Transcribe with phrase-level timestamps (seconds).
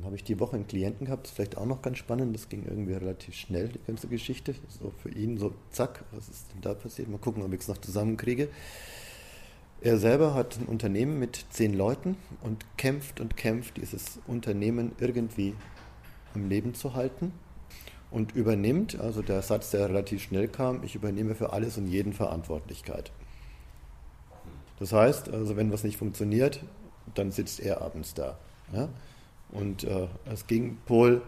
[0.00, 2.34] Dann habe ich die Woche einen Klienten gehabt, das ist vielleicht auch noch ganz spannend,
[2.34, 4.54] das ging irgendwie relativ schnell, die ganze Geschichte.
[4.80, 7.08] So für ihn, so zack, was ist denn da passiert?
[7.08, 8.48] Mal gucken, ob ich es noch zusammenkriege.
[9.82, 15.54] Er selber hat ein Unternehmen mit zehn Leuten und kämpft und kämpft, dieses Unternehmen irgendwie
[16.34, 17.32] im Leben zu halten
[18.10, 22.14] und übernimmt, also der Satz, der relativ schnell kam, ich übernehme für alles und jeden
[22.14, 23.12] Verantwortlichkeit.
[24.78, 26.64] Das heißt, also wenn was nicht funktioniert,
[27.14, 28.38] dann sitzt er abends da.
[28.72, 28.88] Ja?
[29.52, 31.22] Und äh, als Gegenpol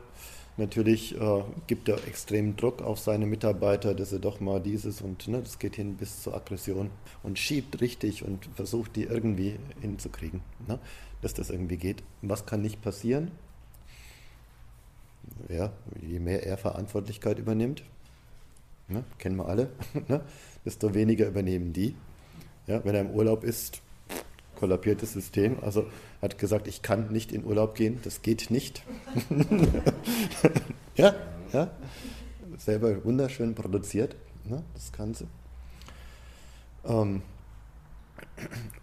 [0.56, 5.27] natürlich äh, gibt er extremen Druck auf seine Mitarbeiter, dass er doch mal dieses und
[5.28, 6.91] ne, das geht hin bis zur Aggression
[7.23, 10.78] und schiebt richtig und versucht die irgendwie hinzukriegen, ne,
[11.20, 12.02] dass das irgendwie geht.
[12.20, 13.30] Was kann nicht passieren?
[15.48, 17.83] Ja, je mehr er Verantwortlichkeit übernimmt,
[18.89, 19.70] ne, kennen wir alle,
[20.09, 20.23] ne,
[20.64, 21.97] desto weniger übernehmen die.
[22.66, 23.83] Ja, wenn er im Urlaub ist,
[24.62, 25.57] kollabiertes System.
[25.61, 25.87] Also
[26.23, 28.84] hat gesagt, ich kann nicht in Urlaub gehen, das geht nicht.
[30.95, 31.16] ja,
[31.53, 31.69] ja,
[32.59, 34.14] selber wunderschön produziert,
[34.45, 35.27] ne, das Ganze.
[36.84, 37.23] Ähm,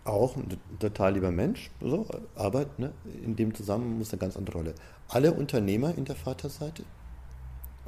[0.03, 2.91] auch ein total lieber Mensch, so, aber ne,
[3.23, 4.75] in dem Zusammenhang muss eine ganz andere Rolle.
[5.07, 6.83] Alle Unternehmer in der Vaterseite,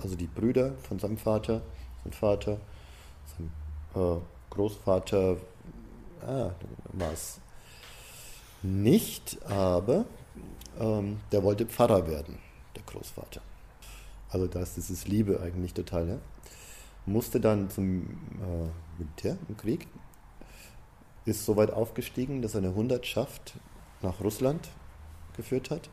[0.02, 1.62] also die Brüder von seinem Vater,
[2.06, 2.58] sein Vater,
[3.38, 3.52] sein
[4.02, 5.36] äh, Großvater,
[6.26, 6.52] ah,
[7.12, 7.42] es
[8.64, 10.06] nicht, aber
[10.80, 12.38] ähm, der wollte Pfarrer werden,
[12.76, 13.42] der Großvater.
[14.30, 16.08] Also da ist dieses Liebe eigentlich total.
[16.08, 16.18] Ja?
[17.06, 19.88] Musste dann zum äh, Militär im Krieg,
[21.26, 23.56] ist so weit aufgestiegen, dass er eine Hundertschaft
[24.02, 24.70] nach Russland
[25.36, 25.90] geführt hat.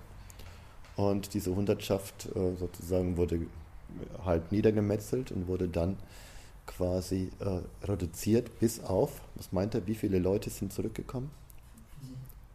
[0.97, 3.47] Und diese Hundertschaft äh, sozusagen wurde
[4.25, 5.97] halb niedergemetzelt und wurde dann
[6.67, 11.31] quasi äh, reduziert bis auf, was meint er, wie viele Leute sind zurückgekommen?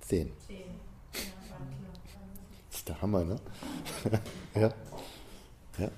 [0.07, 0.31] Zehn.
[2.69, 3.35] Das ist der Hammer, ne?
[4.55, 4.73] ja.
[5.77, 5.91] ja.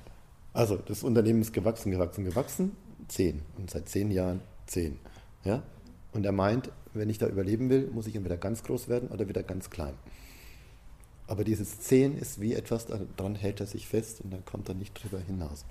[0.53, 2.78] Also, das Unternehmen ist gewachsen, gewachsen, gewachsen.
[3.08, 3.42] Zehn.
[3.58, 5.00] Und seit zehn Jahren zehn.
[5.44, 5.63] Ja?
[6.13, 9.28] Und er meint, wenn ich da überleben will, muss ich entweder ganz groß werden oder
[9.28, 9.94] wieder ganz klein.
[11.28, 12.88] Aber dieses Zehn ist wie etwas,
[13.18, 15.66] daran hält er sich fest und dann kommt er nicht drüber hinaus.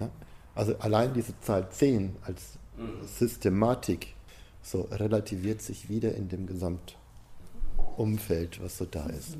[0.00, 0.10] Ja?
[0.54, 3.06] Also allein diese Zahl 10 als mhm.
[3.06, 4.14] Systematik
[4.62, 9.36] so relativiert sich wieder in dem Gesamtumfeld, was so da ist.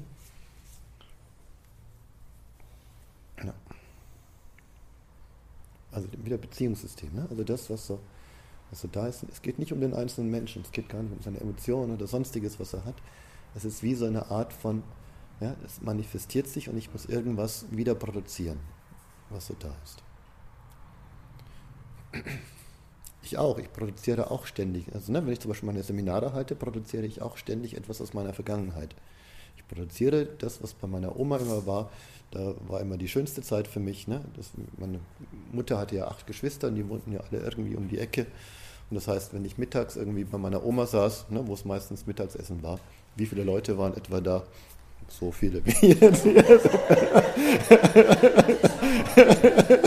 [3.43, 3.55] Ja.
[5.93, 7.27] Also wieder Beziehungssystem, ne?
[7.31, 8.01] also das, was so,
[8.71, 9.23] was so da ist.
[9.25, 12.07] Es geht nicht um den einzelnen Menschen, es geht gar nicht um seine Emotionen oder
[12.07, 12.97] sonstiges, was er hat.
[13.55, 14.83] Es ist wie so eine Art von,
[15.41, 18.59] ja, es manifestiert sich und ich muss irgendwas wieder produzieren,
[19.31, 20.03] was so da ist.
[23.23, 24.87] Ich auch, ich produziere auch ständig.
[24.95, 28.15] Also ne, wenn ich zum Beispiel meine Seminare halte, produziere ich auch ständig etwas aus
[28.15, 28.95] meiner Vergangenheit.
[29.57, 31.91] Ich produziere das, was bei meiner Oma immer war.
[32.31, 34.09] Da war immer die schönste Zeit für mich.
[34.09, 34.23] Ne?
[34.37, 35.01] Das, meine
[35.53, 38.27] Mutter hatte ja acht Geschwister und die wohnten ja alle irgendwie um die Ecke.
[38.91, 42.07] Und das heißt, wenn ich mittags irgendwie bei meiner Oma saß, ne, wo es meistens
[42.07, 42.79] Mittagsessen war,
[43.17, 44.45] wie viele Leute waren etwa da?
[45.09, 46.27] So viele wie jetzt.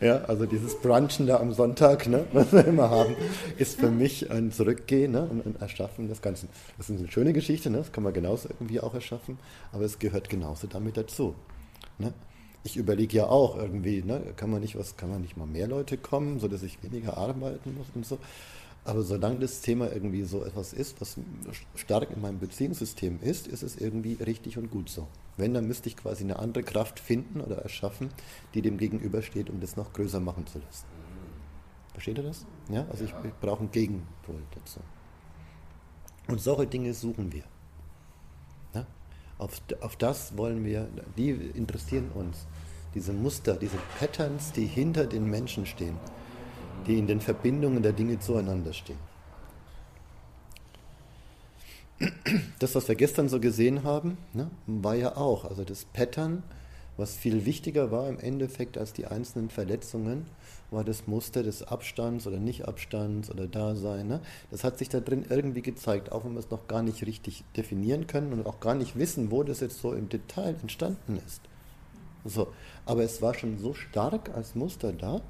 [0.00, 3.14] ja, also dieses Brunchen da am Sonntag, ne, was wir immer haben,
[3.58, 6.48] ist für mich ein Zurückgehen ne, und ein Erschaffen des Ganzen.
[6.78, 9.38] Das ist eine schöne Geschichte, ne, das kann man genauso irgendwie auch erschaffen,
[9.72, 11.34] aber es gehört genauso damit dazu.
[11.98, 12.12] Ne.
[12.64, 15.68] Ich überlege ja auch irgendwie, ne, kann man nicht was, kann man nicht mal mehr
[15.68, 18.18] Leute kommen, sodass ich weniger arbeiten muss und so.
[18.84, 21.16] Aber solange das Thema irgendwie so etwas ist, was
[21.74, 25.06] stark in meinem Beziehungssystem ist, ist es irgendwie richtig und gut so.
[25.40, 28.10] Wenn, dann müsste ich quasi eine andere Kraft finden oder erschaffen,
[28.54, 30.86] die dem gegenübersteht, um das noch größer machen zu lassen.
[31.92, 32.46] Versteht ihr das?
[32.68, 34.80] Ja, also ich, ich brauche einen Gegenpol dazu.
[36.28, 37.42] Und solche Dinge suchen wir.
[38.74, 38.86] Ja?
[39.38, 42.46] Auf, auf das wollen wir, die interessieren uns.
[42.94, 45.98] Diese Muster, diese Patterns, die hinter den Menschen stehen
[46.86, 48.98] die in den Verbindungen der Dinge zueinander stehen.
[52.58, 56.42] Das, was wir gestern so gesehen haben, ne, war ja auch, also das Pattern,
[56.96, 60.26] was viel wichtiger war im Endeffekt als die einzelnen Verletzungen,
[60.70, 64.06] war das Muster des Abstands oder Nicht-Abstands oder Dasein.
[64.06, 64.20] Ne?
[64.50, 67.44] Das hat sich da drin irgendwie gezeigt, auch wenn wir es noch gar nicht richtig
[67.56, 71.42] definieren können und auch gar nicht wissen, wo das jetzt so im Detail entstanden ist.
[72.24, 72.48] So,
[72.86, 75.20] aber es war schon so stark als Muster da,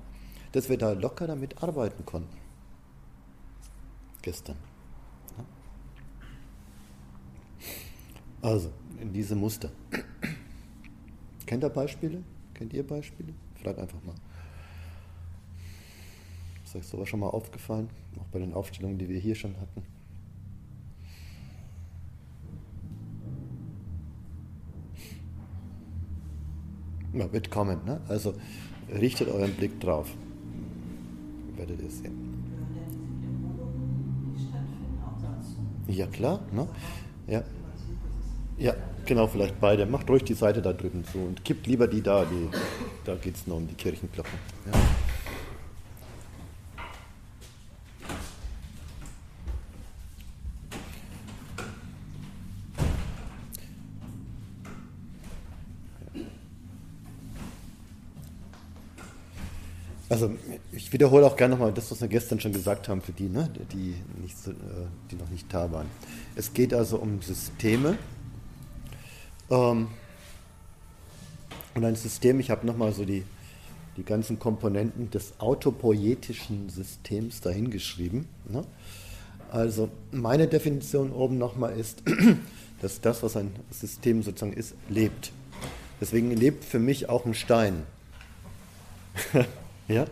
[0.53, 2.37] dass wir da locker damit arbeiten konnten.
[4.23, 4.70] Gestern.
[8.43, 9.71] Also, in diese Muster.
[11.47, 12.23] Kennt ihr Beispiele?
[12.55, 13.35] Kennt ihr Beispiele?
[13.63, 14.15] Frag einfach mal.
[16.65, 17.89] Ist euch sowas schon mal aufgefallen?
[18.19, 19.83] Auch bei den Aufstellungen, die wir hier schon hatten.
[27.13, 27.85] Ja, wird kommen.
[27.85, 28.01] Ne?
[28.09, 28.35] Also
[28.89, 30.15] richtet euren Blick drauf.
[31.57, 32.31] Werdet ihr sehen.
[35.89, 36.41] Ja, klar.
[36.53, 36.69] Ne?
[37.27, 37.43] Ja.
[38.61, 38.75] Ja,
[39.07, 39.87] genau, vielleicht beide.
[39.87, 42.25] Macht ruhig die Seite da drüben zu und kippt lieber die da.
[42.25, 42.49] Die,
[43.05, 44.33] da geht es nur um die Kirchenglocken.
[44.73, 44.79] Ja.
[60.11, 60.35] Also
[60.73, 63.49] ich wiederhole auch gerne nochmal das, was wir gestern schon gesagt haben für die, ne,
[63.73, 64.53] die, nicht, äh,
[65.11, 65.87] die noch nicht da waren.
[66.35, 67.97] Es geht also um Systeme.
[69.51, 69.89] Ähm,
[71.75, 73.25] und ein System, ich habe nochmal so die,
[73.97, 78.27] die ganzen Komponenten des autopoietischen Systems dahingeschrieben.
[78.49, 78.65] Ne?
[79.51, 82.03] Also meine Definition oben nochmal ist,
[82.83, 85.33] dass das, was ein System sozusagen ist, lebt.
[86.01, 87.83] Deswegen lebt für mich auch ein Stein.
[89.89, 90.07] Ja?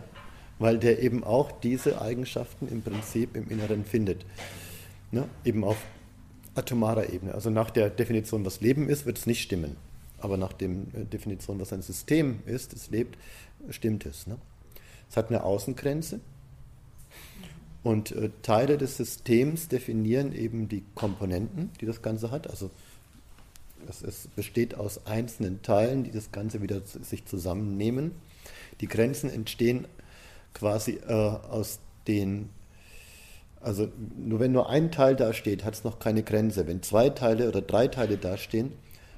[0.57, 4.25] Weil der eben auch diese Eigenschaften im Prinzip im Inneren findet.
[5.09, 5.23] Ne?
[5.45, 5.77] Eben auf
[6.59, 7.33] atomarer Ebene.
[7.33, 9.75] Also nach der Definition, was Leben ist, wird es nicht stimmen.
[10.19, 13.17] Aber nach der äh, Definition, was ein System ist, es lebt,
[13.69, 14.27] stimmt es.
[14.27, 14.37] Ne?
[15.09, 16.19] Es hat eine Außengrenze.
[17.83, 22.49] Und äh, Teile des Systems definieren eben die Komponenten, die das Ganze hat.
[22.49, 22.69] Also
[23.87, 28.11] es, es besteht aus einzelnen Teilen, die das Ganze wieder sich zusammennehmen.
[28.81, 29.87] Die Grenzen entstehen
[30.53, 32.49] quasi äh, aus den,
[33.61, 36.67] also nur wenn nur ein Teil da steht, hat es noch keine Grenze.
[36.67, 38.71] Wenn zwei Teile oder drei Teile dastehen,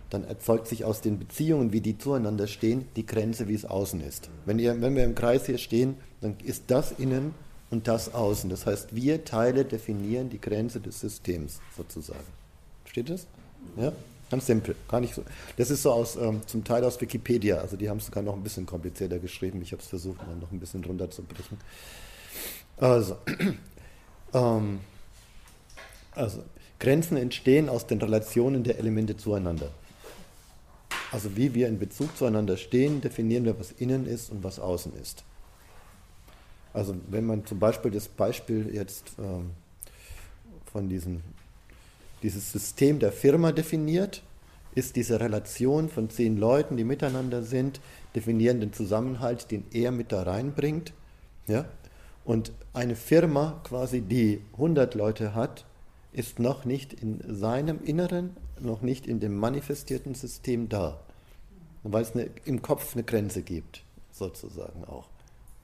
[0.09, 4.01] dann erzeugt sich aus den Beziehungen, wie die zueinander stehen, die Grenze, wie es außen
[4.01, 4.29] ist.
[4.45, 7.33] Wenn, ihr, wenn wir im Kreis hier stehen, dann ist das innen
[7.69, 8.49] und das außen.
[8.49, 12.19] Das heißt, wir Teile definieren die Grenze des Systems sozusagen.
[12.85, 13.25] Steht das?
[13.77, 13.93] Ja?
[14.29, 15.23] Ganz simpel, gar nicht so.
[15.57, 18.33] Das ist so aus, ähm, zum Teil aus Wikipedia, also die haben es sogar noch
[18.33, 19.61] ein bisschen komplizierter geschrieben.
[19.61, 21.57] Ich habe es versucht, mal noch ein bisschen runterzubrechen.
[22.77, 23.17] Also,
[24.33, 24.79] ähm,
[26.13, 26.43] also,
[26.79, 29.69] Grenzen entstehen aus den Relationen der Elemente zueinander.
[31.11, 34.93] Also wie wir in Bezug zueinander stehen, definieren wir, was innen ist und was außen
[35.01, 35.23] ist.
[36.73, 39.51] Also wenn man zum Beispiel das Beispiel jetzt ähm,
[40.71, 41.21] von diesen
[42.23, 44.21] dieses System der Firma definiert,
[44.75, 47.81] ist diese Relation von zehn Leuten, die miteinander sind,
[48.15, 50.93] definieren den Zusammenhalt, den er mit da reinbringt.
[51.47, 51.65] Ja?
[52.31, 55.65] Und eine Firma quasi, die 100 Leute hat,
[56.13, 60.97] ist noch nicht in seinem Inneren, noch nicht in dem manifestierten System da.
[61.83, 63.83] Weil es eine, im Kopf eine Grenze gibt,
[64.13, 65.09] sozusagen auch,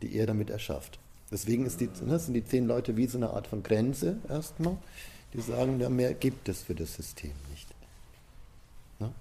[0.02, 1.00] die er damit erschafft.
[1.32, 4.76] Deswegen die, ne, sind die zehn Leute wie so eine Art von Grenze erstmal
[5.34, 7.70] die sagen, ja, mehr gibt es für das System nicht.
[9.00, 9.14] Na?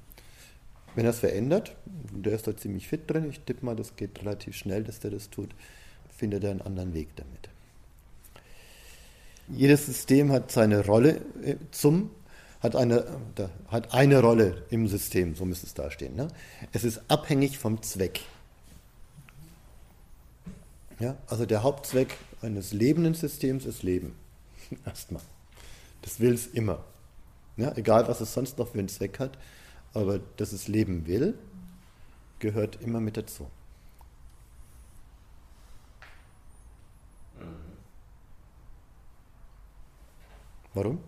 [0.96, 4.20] Wenn er es verändert, der ist da ziemlich fit drin, ich tippe mal, das geht
[4.20, 5.50] relativ schnell, dass der das tut,
[6.16, 7.48] findet er einen anderen Weg damit.
[9.48, 12.10] Jedes System hat seine Rolle äh, zum,
[12.60, 13.04] hat eine,
[13.68, 16.16] hat eine Rolle im System, so müsste es dastehen.
[16.16, 16.28] Ne?
[16.72, 18.20] Es ist abhängig vom Zweck.
[20.98, 24.14] Ja, also der Hauptzweck eines lebenden Systems ist Leben.
[24.86, 25.22] Erstmal.
[26.02, 26.84] Das will es immer.
[27.56, 29.38] Ja, egal, was es sonst noch für einen Zweck hat,
[29.94, 31.34] aber dass es leben will,
[32.38, 33.46] gehört immer mit dazu.
[40.76, 40.98] Warum?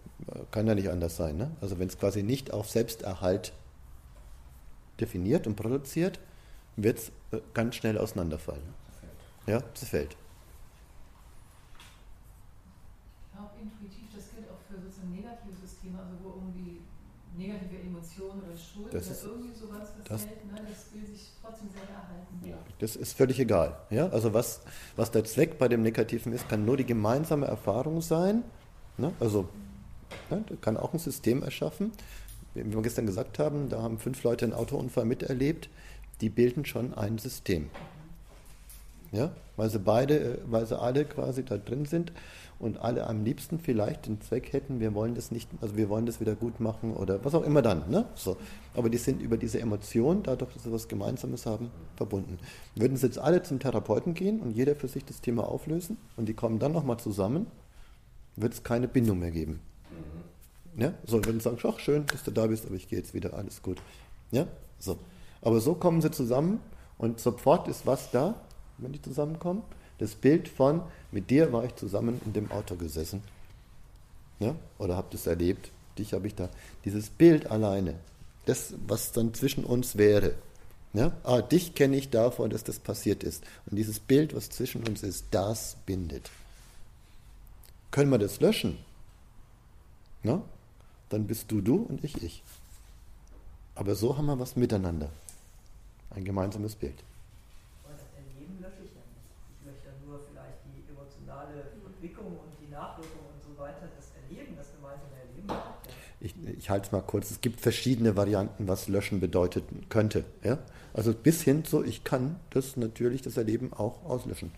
[0.51, 1.37] Kann ja nicht anders sein.
[1.37, 1.51] Ne?
[1.61, 3.53] Also wenn es quasi nicht auf Selbsterhalt
[4.99, 6.19] definiert und produziert,
[6.77, 8.63] wird es äh, ganz schnell auseinanderfallen.
[9.47, 10.17] Ja, zerfällt.
[17.39, 20.33] negative Emotionen oder Schuld das oder ist, irgendwie sowas das, ne?
[20.69, 22.45] das will sich trotzdem selber erhalten.
[22.45, 22.57] Ja.
[22.81, 23.79] Das ist völlig egal.
[23.91, 24.09] Ja?
[24.09, 24.61] Also was,
[24.97, 28.43] was der Zweck bei dem Negativen ist, kann nur die gemeinsame Erfahrung sein.
[28.99, 29.13] Ne?
[29.21, 29.49] Also
[30.31, 30.45] ne?
[30.61, 31.93] kann auch ein System erschaffen.
[32.55, 35.69] Wie wir gestern gesagt haben, da haben fünf Leute einen Autounfall miterlebt,
[36.21, 37.71] die bilden schon ein System.
[39.13, 39.31] Ja?
[39.57, 42.13] Weil sie beide, weil sie alle quasi da drin sind
[42.59, 46.07] und alle am liebsten vielleicht den Zweck hätten, wir wollen das nicht, also wir wollen
[46.07, 47.89] das wieder gut machen oder was auch immer dann.
[47.89, 48.07] Ne?
[48.17, 48.37] So.
[48.75, 52.39] Aber die sind über diese Emotion, dadurch, dass sie was Gemeinsames haben, verbunden.
[52.75, 56.29] Würden sie jetzt alle zum Therapeuten gehen und jeder für sich das Thema auflösen und
[56.29, 57.47] die kommen dann nochmal zusammen,
[58.41, 59.61] wird es keine Bindung mehr geben.
[59.91, 60.83] Mhm.
[60.83, 60.95] Ja?
[61.07, 63.63] So, würden sagen, ach schön, dass du da bist, aber ich gehe jetzt wieder, alles
[63.63, 63.79] gut.
[64.31, 64.47] Ja?
[64.79, 64.99] So.
[65.43, 66.61] Aber so kommen sie zusammen
[66.99, 68.35] und sofort ist was da,
[68.79, 69.63] wenn die zusammenkommen
[69.99, 73.23] das Bild von, mit dir war ich zusammen in dem Auto gesessen.
[74.39, 74.55] Ja?
[74.79, 75.71] Oder habt es erlebt?
[75.99, 76.49] Dich habe ich da.
[76.85, 77.95] Dieses Bild alleine,
[78.47, 80.35] das, was dann zwischen uns wäre,
[80.95, 81.13] Ja?
[81.23, 83.45] Ah, dich kenne ich davon, dass das passiert ist.
[83.67, 86.31] Und dieses Bild, was zwischen uns ist, das bindet.
[87.99, 88.79] Können wir das löschen?
[90.23, 90.41] Na?
[91.09, 92.45] Dann bist du du und ich ich.
[93.75, 95.11] Aber so haben wir was miteinander.
[96.11, 96.95] Ein gemeinsames Bild.
[97.83, 99.27] Das Erleben lösche ich ja nicht.
[99.51, 104.57] Ich möchte nur vielleicht die emotionale Entwicklung und die Nachwirkung und so weiter, das Erleben,
[104.57, 105.49] das gemeinsame Erleben.
[106.21, 107.33] Ich, ich halte es mal kurz.
[107.33, 110.25] Es gibt verschiedene Varianten, was löschen bedeuten könnte.
[110.45, 110.59] Ja?
[110.95, 114.53] Also bis hin zu, ich kann das natürlich, das Erleben auch auslöschen.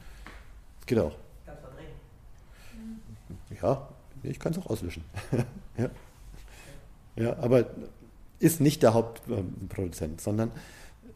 [0.80, 1.16] Das geht auch.
[3.62, 3.88] Ja,
[4.22, 5.04] ich kann es auch auslöschen.
[5.78, 5.90] ja.
[7.16, 7.66] ja, aber
[8.38, 10.50] ist nicht der Hauptproduzent, sondern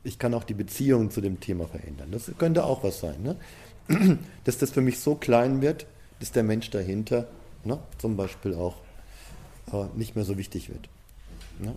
[0.02, 2.10] ich kann auch die Beziehung zu dem Thema verändern.
[2.10, 3.22] Das könnte auch was sein.
[3.22, 3.36] Ne?
[4.44, 5.86] Dass das für mich so klein wird,
[6.20, 7.26] dass der Mensch dahinter
[7.64, 8.76] ne, zum Beispiel auch
[9.72, 10.88] äh, nicht mehr so wichtig wird.
[11.58, 11.74] Ne?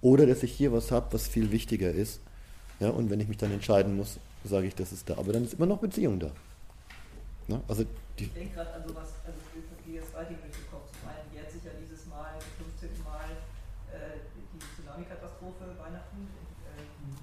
[0.00, 2.20] Oder dass ich hier was habe, was viel wichtiger ist.
[2.80, 5.18] Ja, und wenn ich mich dann entscheiden muss, sage ich, das ist da.
[5.18, 6.30] Aber dann ist immer noch Beziehung da.
[7.48, 7.60] Ne?
[7.68, 7.84] Also
[8.16, 9.38] ich denke gerade an sowas, also
[9.84, 10.88] wie jetzt Writing durch den Kopf.
[10.88, 13.04] Zum einen jährt sich ja dieses Mal, zum 15.
[13.04, 13.28] Mal,
[13.92, 16.26] äh, die Tsunami-Katastrophe Weihnachten
[16.64, 16.80] äh,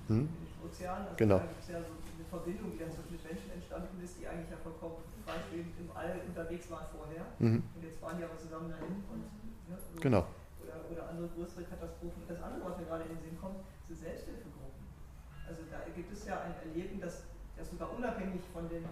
[0.08, 0.30] hm?
[0.30, 1.04] im Ozean.
[1.04, 1.38] Also Genau.
[1.42, 4.26] Da gibt es ja so eine Verbindung, die dann zwischen den Menschen entstanden ist, die
[4.30, 7.26] eigentlich ja vollkommen freischwebend im All unterwegs waren vorher.
[7.42, 7.64] Mhm.
[7.74, 9.24] Und jetzt fahren die aber zusammen dahin und
[9.68, 10.24] ne, so Genau.
[10.62, 12.22] oder, oder andere größere Katastrophen.
[12.22, 14.86] Und das andere, was mir gerade in den Sinn kommt, sind Selbsthilfegruppen.
[15.50, 17.26] Also da gibt es ja ein Erleben, das,
[17.58, 18.86] das sogar unabhängig von den,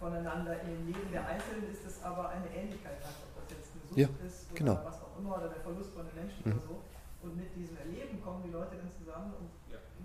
[0.00, 3.82] voneinander im Leben der Einzelnen ist, das aber eine Ähnlichkeit hat, ob das jetzt eine
[3.86, 4.80] Sucht Ja, ist oder genau.
[4.82, 6.52] was auch immer oder der Verlust von den Menschen Mhm.
[6.56, 6.74] oder so.
[7.22, 9.46] Und mit diesem Erleben kommen die Leute dann zusammen und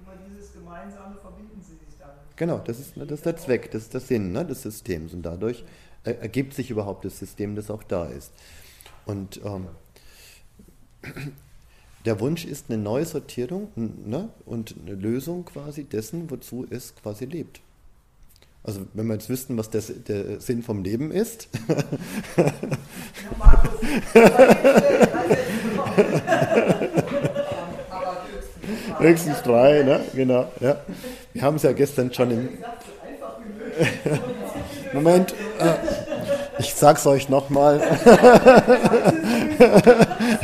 [0.04, 2.12] über dieses Gemeinsame verbinden sie sich dann.
[2.36, 5.14] Genau, das ist, das ist der Zweck, das ist der Sinn ne, des Systems.
[5.14, 5.64] Und dadurch
[6.04, 8.34] äh, ergibt sich überhaupt das System, das auch da ist.
[9.06, 9.68] Und ähm,
[12.06, 17.26] der Wunsch ist eine Neusortierung n- ne, und eine Lösung quasi dessen, wozu es quasi
[17.26, 17.62] lebt.
[18.66, 21.48] Also wenn wir jetzt wüssten, was der, der Sinn vom Leben ist,
[28.98, 29.44] höchstens.
[29.44, 30.00] drei, ne?
[30.16, 30.52] genau.
[30.62, 30.78] Ja.
[31.34, 32.50] Wir haben es ja gestern schon im.
[34.94, 35.76] Moment, äh,
[36.58, 37.82] ich sag's euch nochmal.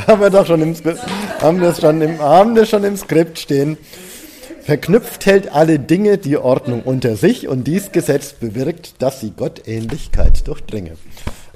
[0.06, 1.00] haben wir doch schon im Skript,
[1.40, 3.78] haben das schon im, haben das schon im Skript stehen.
[4.64, 10.46] Verknüpft hält alle Dinge die Ordnung unter sich und dies Gesetz bewirkt, dass sie Gottähnlichkeit
[10.46, 10.92] durchdringe.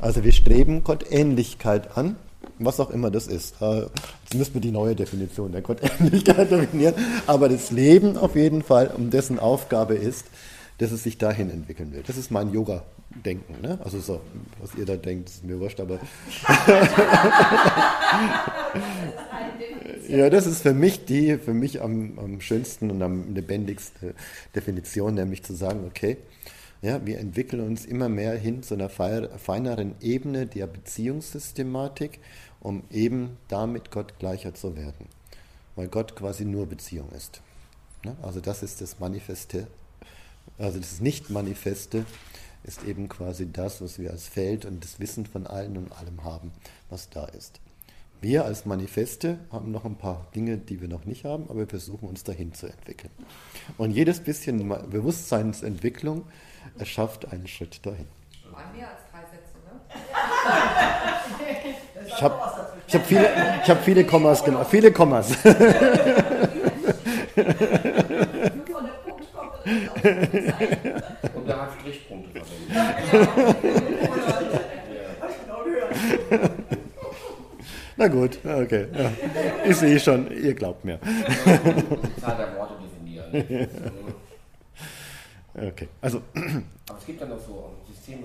[0.01, 2.17] Also wir streben Gottähnlichkeit an,
[2.59, 3.63] was auch immer das ist.
[3.63, 3.83] Äh,
[4.25, 6.95] Jetzt müssen wir die neue Definition der Gottähnlichkeit definieren,
[7.29, 10.27] aber das Leben auf jeden Fall, um dessen Aufgabe ist,
[10.79, 12.03] dass es sich dahin entwickeln will.
[12.05, 12.53] Das ist mein
[13.15, 13.61] Yoga-Denken.
[13.61, 13.79] Ne?
[13.83, 14.21] Also so,
[14.61, 15.99] was ihr da denkt, ist mir wurscht, aber
[20.09, 24.15] ja, das ist für mich die, für mich am, am schönsten und am lebendigsten
[24.55, 26.17] Definition, nämlich zu sagen, okay,
[26.83, 32.21] ja, wir entwickeln uns immer mehr hin zu einer fei- feineren Ebene der Beziehungssystematik,
[32.61, 35.07] um eben damit Gott gleicher zu werden.
[35.75, 37.41] Weil Gott quasi nur Beziehung ist.
[38.05, 38.15] Ne?
[38.23, 39.67] Also das ist das Manifeste,
[40.59, 42.05] also das Nicht-Manifeste
[42.67, 46.25] ist eben quasi das, was wir als Feld und das Wissen von allen und allem
[46.25, 46.51] haben,
[46.91, 47.61] was da ist.
[48.21, 51.69] Wir als Manifeste haben noch ein paar Dinge, die wir noch nicht haben, aber wir
[51.69, 53.13] versuchen uns dahin zu entwickeln.
[53.79, 56.25] Und jedes bisschen Bewusstseinsentwicklung
[56.79, 58.07] erschafft einen Schritt dahin.
[58.51, 59.81] Waren mehr als drei Sätze, ne?
[62.17, 63.29] Ich habe hab viele,
[63.63, 65.37] ich hab viele Kommas gemacht, viele Kommas.
[71.47, 73.57] Und er hat Strichpunkte verwendet.
[76.29, 76.50] Genau.
[77.97, 78.88] Na gut, okay.
[78.93, 79.12] Ja.
[79.65, 80.99] Ich sehe schon, ihr glaubt mir.
[80.99, 83.69] Die Zahl der Worte definieren.
[85.59, 86.21] Okay, also,
[86.87, 88.25] Aber es gibt ja noch so Systeme,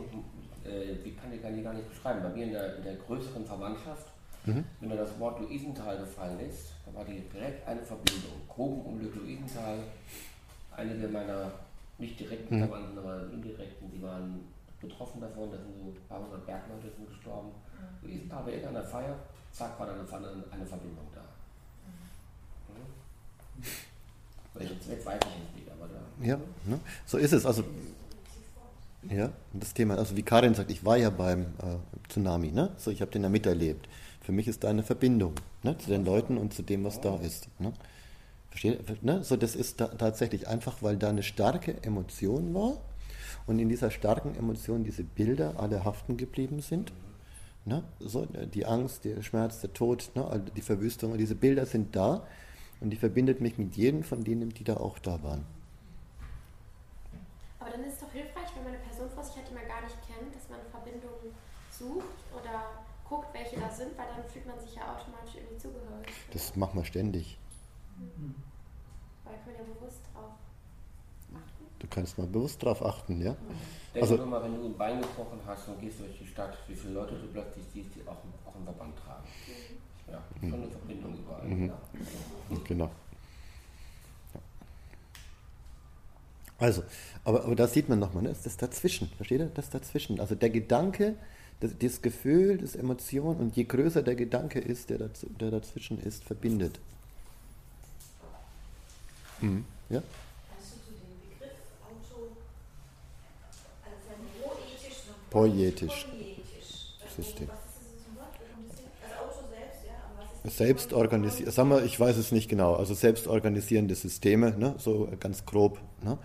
[0.66, 2.22] äh, die kann ich, gar nicht beschreiben.
[2.24, 4.08] Bei mir in der, in der größeren Verwandtschaft,
[4.44, 8.34] wenn mir das Wort Luisenthal gefallen ist, da war die direkt eine Verbindung.
[8.50, 9.78] Grubenunglück Luisenthal,
[10.76, 11.52] einige meiner
[12.00, 12.64] nicht direkten Mhm.
[14.02, 14.40] Die waren
[14.80, 17.50] betroffen davon, da sind so ein paar hundert Bergleute sind gestorben.
[18.02, 19.16] Luisenthal war irgendeiner Feier,
[19.52, 21.22] zack, war dann eine, eine Verbindung da.
[23.58, 23.64] Mhm.
[24.56, 26.26] Welchen Zweck weiß ich jetzt nicht, aber da.
[26.28, 26.80] ja, ne?
[27.06, 27.46] so ist es.
[27.46, 27.64] Also,
[29.08, 31.78] ja, das Thema, also wie Karin sagt, ich war ja beim äh,
[32.10, 32.72] Tsunami, ne?
[32.78, 33.88] So, ich habe den ja miterlebt.
[34.22, 35.78] Für mich ist da eine Verbindung ne?
[35.78, 37.50] zu den Leuten und zu dem, was da ist.
[37.60, 37.72] Ne?
[38.50, 39.04] Versteht?
[39.04, 39.24] Ne?
[39.24, 42.78] So, das ist da, tatsächlich einfach, weil da eine starke Emotion war
[43.48, 46.94] und in dieser starken Emotion diese Bilder alle haften geblieben sind.
[47.66, 47.84] Ne?
[48.00, 50.44] So, äh, die Angst, der Schmerz, der Tod, ne?
[50.56, 52.26] die Verwüstung, diese Bilder sind da
[52.80, 55.46] und die verbindet mich mit jedem von denen, die da auch da waren.
[57.60, 59.68] Aber dann ist es doch hilfreich, wenn man eine Person vor sich hat, die man
[59.68, 61.36] gar nicht kennt, dass man Verbindungen
[61.70, 62.66] sucht oder
[63.08, 66.08] guckt, welche da sind, weil dann fühlt man sich ja automatisch irgendwie zugehörig.
[66.32, 67.38] Das machen wir ständig.
[71.92, 73.36] Kannst mal bewusst drauf achten, ja?
[73.94, 76.58] Denk Also- nur mal, wenn du ein Bein gebrochen hast und gehst durch die Stadt,
[76.68, 79.24] wie viele Leute du plötzlich siehst, die auch, auch einen Verband tragen.
[80.12, 81.48] Ja, schon eine Verbindung überall.
[81.48, 81.68] Mhm.
[82.50, 82.58] Ja.
[82.68, 82.90] Genau.
[86.58, 86.84] Also,
[87.24, 88.30] aber, aber da sieht man nochmal, ne?
[88.30, 89.48] ist das dazwischen, versteht ihr?
[89.48, 90.20] Das dazwischen.
[90.20, 91.16] Also der Gedanke,
[91.60, 96.00] das, das Gefühl, das Emotion und je größer der Gedanke ist, der, daz, der dazwischen
[96.00, 96.80] ist, verbindet.
[99.40, 99.66] Mhm.
[99.90, 100.04] Ja?
[100.56, 101.52] Hast du zu dem Begriff
[101.84, 102.30] Auto,
[103.84, 105.10] also von poetisch und Poietisch.
[105.10, 105.10] poietisch.
[105.10, 105.10] System.
[105.10, 105.10] Was ist das zum Wort?
[105.10, 105.21] Warum das denn?
[110.44, 113.28] Also Auto selbst, organisiert, sagen wir, ich weiß es nicht genau, also selbst
[113.96, 114.76] Systeme, ne?
[114.78, 115.80] so ganz grob.
[116.04, 116.18] Ne?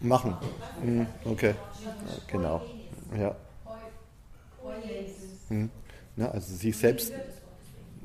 [0.00, 0.36] Machen.
[0.82, 1.06] Mhm.
[1.24, 1.54] Okay,
[2.28, 2.62] genau.
[3.18, 3.36] Ja.
[6.16, 7.12] Ja, also sich selbst.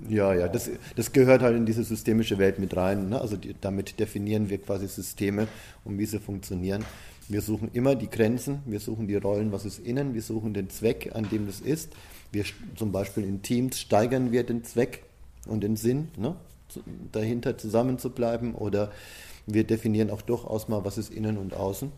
[0.10, 3.10] Ja, ja, das, das gehört halt in diese systemische Welt mit rein.
[3.10, 3.22] Ne?
[3.22, 5.48] Also die, damit definieren wir quasi Systeme
[5.86, 6.86] und wie sie funktionieren.
[7.28, 10.70] Wir suchen immer die Grenzen, wir suchen die Rollen, was ist innen, wir suchen den
[10.70, 11.92] Zweck, an dem das ist.
[12.32, 12.44] Wir
[12.76, 15.04] zum Beispiel in Teams steigern wir den Zweck
[15.48, 16.36] und den Sinn, ne?
[17.12, 18.92] dahinter zusammen zu bleiben oder
[19.48, 21.92] wir definieren auch durchaus mal, was ist innen und außen.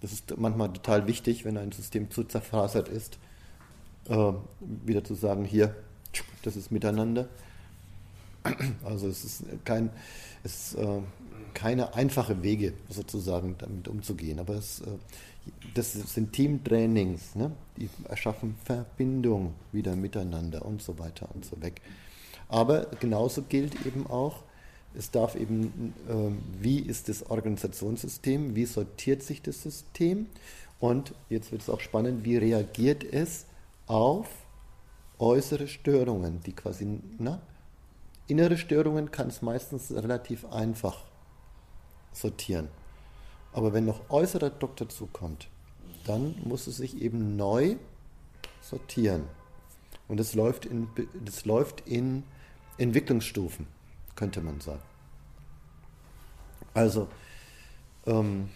[0.00, 3.18] Das ist manchmal total wichtig, wenn ein System zu zerfasert ist,
[4.08, 4.32] äh,
[4.86, 5.74] wieder zu sagen, hier,
[6.42, 7.28] das ist miteinander.
[8.84, 9.90] Also es ist kein,
[10.42, 11.00] es äh,
[11.54, 14.84] keine einfache Wege sozusagen damit umzugehen, aber es, äh,
[15.74, 17.52] das sind Teamtrainings, ne?
[17.76, 21.80] die erschaffen Verbindung wieder miteinander und so weiter und so weg.
[22.48, 24.42] Aber genauso gilt eben auch,
[24.94, 30.26] es darf eben, ähm, wie ist das Organisationssystem, wie sortiert sich das System
[30.80, 33.46] und jetzt wird es auch spannend, wie reagiert es
[33.86, 34.28] auf
[35.18, 37.40] äußere Störungen, die quasi, na,
[38.26, 41.09] innere Störungen kann es meistens relativ einfach
[42.12, 42.68] sortieren.
[43.52, 45.48] Aber wenn noch äußerer Druck dazu kommt,
[46.04, 47.76] dann muss es sich eben neu
[48.62, 49.24] sortieren.
[50.08, 50.88] Und das läuft in,
[51.24, 52.24] das läuft in
[52.78, 53.66] Entwicklungsstufen,
[54.16, 54.82] könnte man sagen.
[56.74, 57.08] Also,
[58.06, 58.48] ähm,